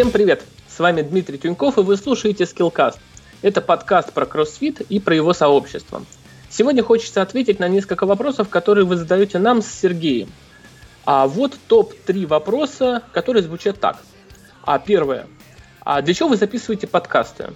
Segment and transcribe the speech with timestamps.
[0.00, 0.42] Всем привет!
[0.66, 2.96] С вами Дмитрий Тюньков, и вы слушаете Skillcast.
[3.42, 6.06] Это подкаст про кроссфит и про его сообщество.
[6.48, 10.30] Сегодня хочется ответить на несколько вопросов, которые вы задаете нам с Сергеем.
[11.04, 13.98] А вот топ-3 вопроса, которые звучат так.
[14.62, 15.26] А первое.
[15.82, 17.50] А для чего вы записываете подкасты?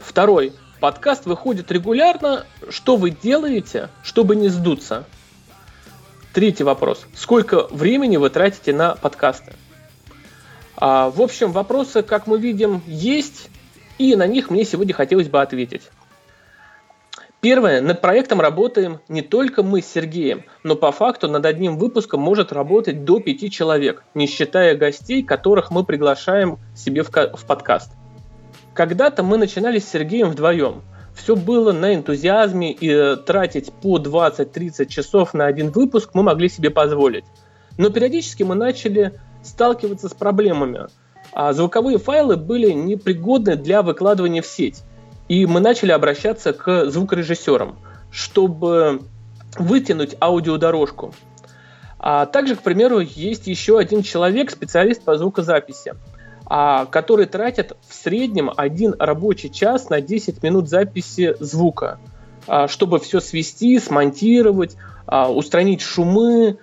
[0.00, 0.54] Второй.
[0.80, 2.46] Подкаст выходит регулярно.
[2.70, 5.04] Что вы делаете, чтобы не сдуться?
[6.32, 7.04] Третий вопрос.
[7.14, 9.52] Сколько времени вы тратите на подкасты?
[10.80, 13.50] А, в общем, вопросы, как мы видим, есть,
[13.98, 15.82] и на них мне сегодня хотелось бы ответить.
[17.40, 17.80] Первое.
[17.80, 22.52] Над проектом работаем не только мы с Сергеем, но по факту над одним выпуском может
[22.52, 27.92] работать до пяти человек, не считая гостей, которых мы приглашаем себе в, в подкаст.
[28.74, 30.82] Когда-то мы начинали с Сергеем вдвоем.
[31.14, 36.48] Все было на энтузиазме, и э, тратить по 20-30 часов на один выпуск мы могли
[36.48, 37.24] себе позволить.
[37.76, 40.86] Но периодически мы начали сталкиваться с проблемами.
[41.32, 44.82] А звуковые файлы были непригодны для выкладывания в сеть.
[45.28, 47.78] И мы начали обращаться к звукорежиссерам,
[48.10, 49.02] чтобы
[49.56, 51.12] вытянуть аудиодорожку.
[51.98, 55.94] А также, к примеру, есть еще один человек, специалист по звукозаписи,
[56.46, 61.98] а, который тратит в среднем один рабочий час на 10 минут записи звука,
[62.46, 64.76] а, чтобы все свести, смонтировать,
[65.06, 66.58] а, устранить шумы,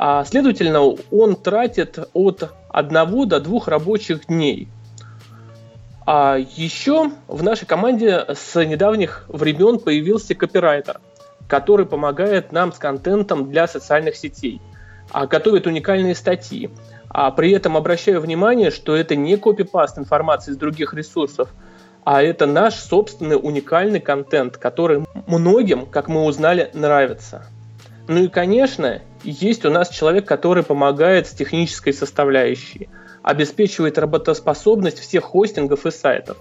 [0.00, 4.68] а, следовательно, он тратит от одного до двух рабочих дней.
[6.06, 11.00] А еще в нашей команде с недавних времен появился копирайтер,
[11.48, 14.62] который помогает нам с контентом для социальных сетей,
[15.10, 16.70] а готовит уникальные статьи.
[17.08, 21.48] А при этом обращаю внимание, что это не копипаст информации из других ресурсов,
[22.04, 27.46] а это наш собственный уникальный контент, который многим, как мы узнали, нравится.
[28.06, 32.88] Ну и, конечно, есть у нас человек, который помогает с технической составляющей,
[33.22, 36.36] обеспечивает работоспособность всех хостингов и сайтов,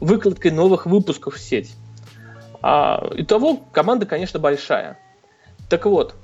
[0.00, 1.74] выкладкой новых выпусков в сеть.
[2.62, 4.98] А, итого команда, конечно, большая.
[5.68, 6.14] Так вот,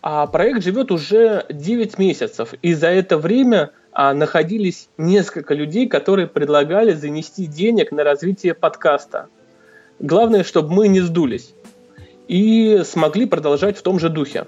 [0.00, 6.26] а проект живет уже 9 месяцев, и за это время а, находились несколько людей, которые
[6.26, 9.28] предлагали занести денег на развитие подкаста.
[9.98, 11.54] Главное, чтобы мы не сдулись
[12.26, 14.46] и смогли продолжать в том же духе.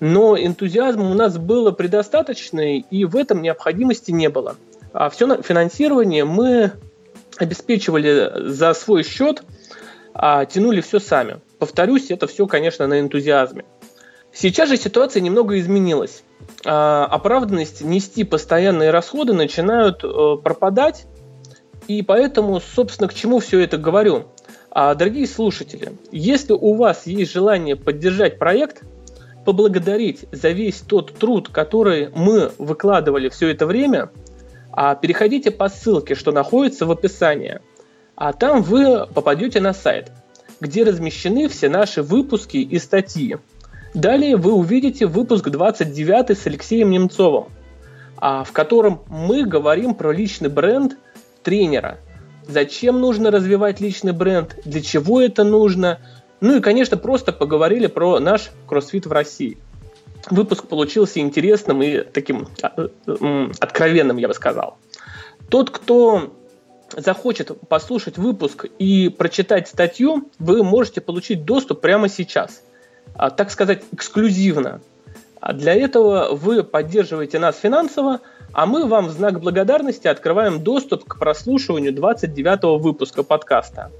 [0.00, 4.56] Но энтузиазма у нас было предостаточно, и в этом необходимости не было.
[4.92, 6.72] А все финансирование мы
[7.38, 9.42] обеспечивали за свой счет,
[10.14, 11.38] а тянули все сами.
[11.58, 13.64] Повторюсь, это все, конечно, на энтузиазме.
[14.32, 16.22] Сейчас же ситуация немного изменилась.
[16.64, 21.06] А, оправданность нести постоянные расходы начинают э, пропадать,
[21.88, 24.24] и поэтому, собственно, к чему все это говорю?
[24.70, 28.82] А, дорогие слушатели, если у вас есть желание поддержать проект,
[29.46, 34.10] поблагодарить за весь тот труд, который мы выкладывали все это время,
[34.72, 37.60] а переходите по ссылке, что находится в описании,
[38.14, 40.12] а там вы попадете на сайт,
[40.60, 43.38] где размещены все наши выпуски и статьи.
[43.94, 47.46] Далее вы увидите выпуск 29 с Алексеем Немцовым,
[48.18, 50.98] а, в котором мы говорим про личный бренд
[51.42, 51.98] тренера–
[52.48, 55.98] зачем нужно развивать личный бренд, для чего это нужно.
[56.40, 59.58] Ну и, конечно, просто поговорили про наш кроссфит в России.
[60.30, 62.88] Выпуск получился интересным и таким а,
[63.60, 64.76] откровенным, я бы сказал.
[65.48, 66.34] Тот, кто
[66.92, 72.62] захочет послушать выпуск и прочитать статью, вы можете получить доступ прямо сейчас.
[73.14, 74.80] А, так сказать, эксклюзивно.
[75.40, 78.20] А для этого вы поддерживаете нас финансово,
[78.52, 83.92] а мы вам в знак благодарности открываем доступ к прослушиванию 29 выпуска подкаста.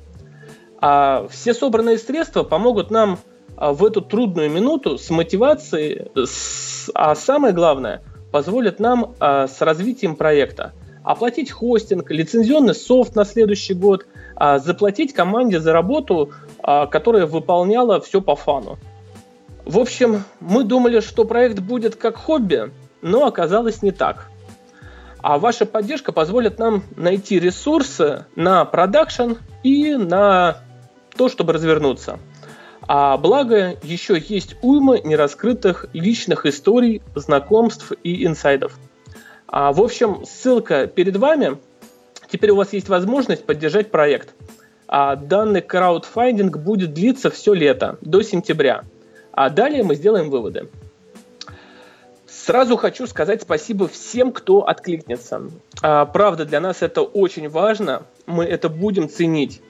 [0.80, 3.18] А все собранные средства помогут нам
[3.56, 9.60] а, в эту трудную минуту с мотивацией, с, а самое главное, позволят нам а, с
[9.60, 10.72] развитием проекта
[11.06, 18.00] оплатить хостинг, лицензионный софт на следующий год, а, заплатить команде за работу, а, которая выполняла
[18.00, 18.76] все по фану.
[19.64, 24.30] В общем, мы думали, что проект будет как хобби, но оказалось не так.
[25.22, 30.58] А ваша поддержка позволит нам найти ресурсы на продакшн и на
[31.16, 32.18] то, чтобы развернуться.
[32.88, 38.78] А благо, еще есть уйма нераскрытых личных историй, знакомств и инсайдов.
[39.48, 41.58] А, в общем, ссылка перед вами.
[42.30, 44.34] Теперь у вас есть возможность поддержать проект.
[44.88, 48.84] А данный краудфандинг будет длиться все лето, до сентября.
[49.32, 50.68] А далее мы сделаем выводы.
[52.26, 55.42] Сразу хочу сказать спасибо всем, кто откликнется.
[55.82, 58.02] А, правда, для нас это очень важно.
[58.26, 59.60] Мы это будем ценить.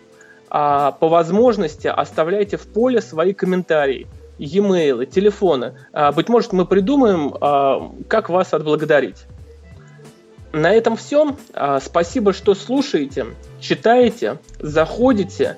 [0.49, 4.07] А, по возможности оставляйте в поле свои комментарии,
[4.39, 5.75] e-mail, телефоны.
[5.93, 9.27] А, быть может, мы придумаем, а, как вас отблагодарить.
[10.53, 11.37] На этом все.
[11.53, 13.27] А, спасибо, что слушаете,
[13.61, 15.57] читаете, заходите.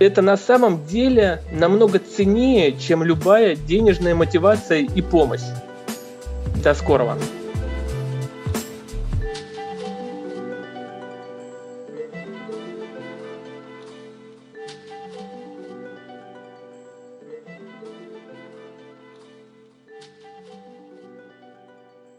[0.00, 5.44] Это на самом деле намного ценнее, чем любая денежная мотивация и помощь.
[6.62, 7.16] До скорого!